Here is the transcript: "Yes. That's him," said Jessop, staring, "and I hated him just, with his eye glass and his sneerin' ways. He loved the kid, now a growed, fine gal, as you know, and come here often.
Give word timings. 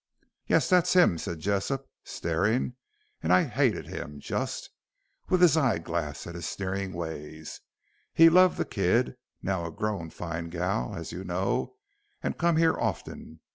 "Yes. 0.47 0.67
That's 0.67 0.93
him," 0.93 1.19
said 1.19 1.39
Jessop, 1.41 1.87
staring, 2.03 2.73
"and 3.21 3.31
I 3.31 3.43
hated 3.43 3.85
him 3.85 4.19
just, 4.19 4.71
with 5.29 5.41
his 5.41 5.55
eye 5.55 5.77
glass 5.77 6.25
and 6.25 6.33
his 6.33 6.47
sneerin' 6.47 6.91
ways. 6.93 7.61
He 8.11 8.27
loved 8.27 8.57
the 8.57 8.65
kid, 8.65 9.15
now 9.43 9.63
a 9.63 9.69
growed, 9.71 10.11
fine 10.11 10.49
gal, 10.49 10.95
as 10.95 11.11
you 11.11 11.23
know, 11.23 11.75
and 12.23 12.35
come 12.35 12.57
here 12.57 12.75
often. 12.79 13.41